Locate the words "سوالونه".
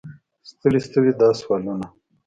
1.39-1.85